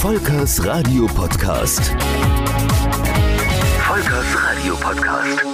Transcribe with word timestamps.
Volkers 0.00 0.64
Radio 0.64 1.04
Podcast. 1.08 1.94
Volkers 3.80 4.34
Radio 4.34 4.74
Podcast. 4.76 5.44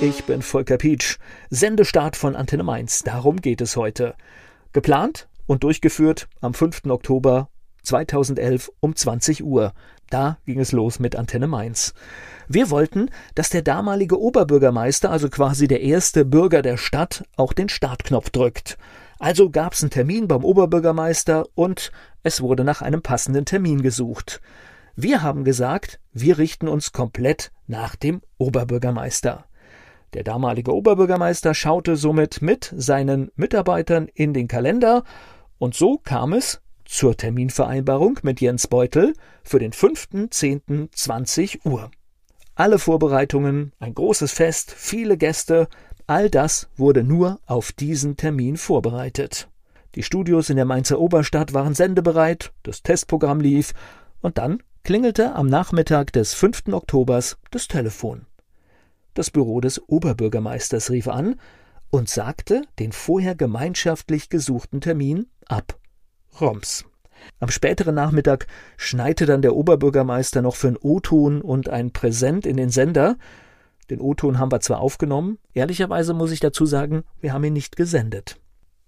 Ich 0.00 0.24
bin 0.24 0.42
Volker 0.42 0.78
Pietsch. 0.78 1.18
Sendestart 1.48 2.16
von 2.16 2.34
Antenne 2.34 2.64
Mainz. 2.64 3.04
Darum 3.04 3.40
geht 3.40 3.60
es 3.60 3.76
heute. 3.76 4.16
Geplant 4.72 5.28
und 5.46 5.62
durchgeführt 5.62 6.26
am 6.40 6.54
5. 6.54 6.86
Oktober 6.86 7.50
2011 7.84 8.72
um 8.80 8.96
20 8.96 9.44
Uhr. 9.44 9.72
Da 10.10 10.38
ging 10.44 10.58
es 10.58 10.72
los 10.72 10.98
mit 10.98 11.14
Antenne 11.14 11.46
Mainz. 11.46 11.94
Wir 12.48 12.70
wollten, 12.70 13.12
dass 13.36 13.50
der 13.50 13.62
damalige 13.62 14.20
Oberbürgermeister, 14.20 15.08
also 15.08 15.28
quasi 15.28 15.68
der 15.68 15.82
erste 15.82 16.24
Bürger 16.24 16.62
der 16.62 16.78
Stadt, 16.78 17.22
auch 17.36 17.52
den 17.52 17.68
Startknopf 17.68 18.30
drückt. 18.30 18.76
Also 19.18 19.50
gab's 19.50 19.82
einen 19.82 19.90
Termin 19.90 20.28
beim 20.28 20.44
Oberbürgermeister 20.44 21.46
und 21.54 21.90
es 22.22 22.40
wurde 22.40 22.64
nach 22.64 22.82
einem 22.82 23.02
passenden 23.02 23.44
Termin 23.44 23.82
gesucht. 23.82 24.40
Wir 24.94 25.22
haben 25.22 25.44
gesagt, 25.44 26.00
wir 26.12 26.38
richten 26.38 26.68
uns 26.68 26.92
komplett 26.92 27.52
nach 27.66 27.96
dem 27.96 28.20
Oberbürgermeister. 28.38 29.44
Der 30.14 30.24
damalige 30.24 30.74
Oberbürgermeister 30.74 31.54
schaute 31.54 31.96
somit 31.96 32.40
mit 32.42 32.72
seinen 32.76 33.30
Mitarbeitern 33.36 34.08
in 34.14 34.32
den 34.32 34.48
Kalender 34.48 35.04
und 35.58 35.74
so 35.74 35.98
kam 35.98 36.32
es 36.32 36.62
zur 36.84 37.16
Terminvereinbarung 37.16 38.20
mit 38.22 38.40
Jens 38.40 38.66
Beutel 38.66 39.12
für 39.42 39.58
den 39.58 39.72
5.10.20 39.72 41.66
Uhr. 41.66 41.90
Alle 42.54 42.78
Vorbereitungen, 42.78 43.72
ein 43.78 43.94
großes 43.94 44.32
Fest, 44.32 44.72
viele 44.72 45.16
Gäste, 45.16 45.68
All 46.08 46.30
das 46.30 46.68
wurde 46.74 47.04
nur 47.04 47.38
auf 47.44 47.70
diesen 47.70 48.16
Termin 48.16 48.56
vorbereitet. 48.56 49.46
Die 49.94 50.02
Studios 50.02 50.48
in 50.48 50.56
der 50.56 50.64
Mainzer 50.64 50.98
Oberstadt 50.98 51.52
waren 51.52 51.74
sendebereit, 51.74 52.50
das 52.62 52.82
Testprogramm 52.82 53.40
lief, 53.40 53.74
und 54.22 54.38
dann 54.38 54.62
klingelte 54.84 55.34
am 55.34 55.48
Nachmittag 55.48 56.14
des 56.14 56.32
5. 56.32 56.68
Oktobers 56.72 57.36
das 57.50 57.68
Telefon. 57.68 58.24
Das 59.12 59.30
Büro 59.30 59.60
des 59.60 59.86
Oberbürgermeisters 59.86 60.90
rief 60.90 61.08
an 61.08 61.38
und 61.90 62.08
sagte 62.08 62.62
den 62.78 62.92
vorher 62.92 63.34
gemeinschaftlich 63.34 64.30
gesuchten 64.30 64.80
Termin 64.80 65.26
ab. 65.46 65.78
Roms. 66.40 66.86
Am 67.38 67.50
späteren 67.50 67.96
Nachmittag 67.96 68.46
schneite 68.78 69.26
dann 69.26 69.42
der 69.42 69.54
Oberbürgermeister 69.54 70.40
noch 70.40 70.56
für 70.56 70.68
ein 70.68 70.78
O-Ton 70.80 71.42
und 71.42 71.68
ein 71.68 71.92
Präsent 71.92 72.46
in 72.46 72.56
den 72.56 72.70
Sender, 72.70 73.18
den 73.90 74.00
O-Ton 74.00 74.38
haben 74.38 74.52
wir 74.52 74.60
zwar 74.60 74.80
aufgenommen, 74.80 75.38
ehrlicherweise 75.54 76.14
muss 76.14 76.32
ich 76.32 76.40
dazu 76.40 76.66
sagen, 76.66 77.04
wir 77.20 77.32
haben 77.32 77.44
ihn 77.44 77.52
nicht 77.52 77.76
gesendet. 77.76 78.36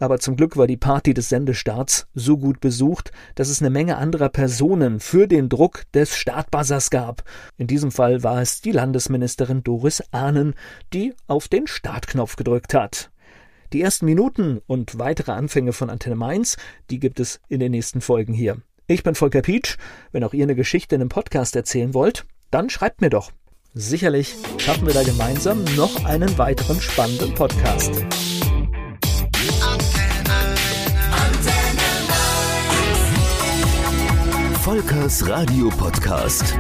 Aber 0.00 0.18
zum 0.18 0.34
Glück 0.34 0.56
war 0.56 0.66
die 0.66 0.78
Party 0.78 1.12
des 1.12 1.28
Sendestarts 1.28 2.06
so 2.14 2.38
gut 2.38 2.60
besucht, 2.60 3.12
dass 3.34 3.50
es 3.50 3.60
eine 3.60 3.68
Menge 3.68 3.98
anderer 3.98 4.30
Personen 4.30 4.98
für 4.98 5.28
den 5.28 5.50
Druck 5.50 5.82
des 5.92 6.16
Startbuzzers 6.16 6.88
gab. 6.88 7.22
In 7.58 7.66
diesem 7.66 7.90
Fall 7.90 8.22
war 8.22 8.40
es 8.40 8.62
die 8.62 8.72
Landesministerin 8.72 9.62
Doris 9.62 10.02
Ahnen, 10.10 10.54
die 10.94 11.14
auf 11.26 11.48
den 11.48 11.66
Startknopf 11.66 12.36
gedrückt 12.36 12.72
hat. 12.72 13.10
Die 13.74 13.82
ersten 13.82 14.06
Minuten 14.06 14.62
und 14.66 14.98
weitere 14.98 15.32
Anfänge 15.32 15.74
von 15.74 15.90
Antenne 15.90 16.16
Mainz, 16.16 16.56
die 16.88 16.98
gibt 16.98 17.20
es 17.20 17.40
in 17.48 17.60
den 17.60 17.70
nächsten 17.70 18.00
Folgen 18.00 18.32
hier. 18.32 18.56
Ich 18.86 19.02
bin 19.02 19.14
Volker 19.14 19.42
Pietsch. 19.42 19.76
Wenn 20.12 20.24
auch 20.24 20.32
ihr 20.32 20.44
eine 20.44 20.56
Geschichte 20.56 20.94
in 20.94 21.02
einem 21.02 21.10
Podcast 21.10 21.54
erzählen 21.54 21.92
wollt, 21.94 22.24
dann 22.50 22.70
schreibt 22.70 23.02
mir 23.02 23.10
doch. 23.10 23.30
Sicherlich 23.74 24.34
schaffen 24.58 24.86
wir 24.86 24.94
da 24.94 25.04
gemeinsam 25.04 25.62
noch 25.76 26.04
einen 26.04 26.36
weiteren 26.38 26.80
spannenden 26.80 27.32
Podcast. 27.34 28.04
Volkers 34.60 35.28
Radio 35.28 35.68
Podcast. 35.68 36.58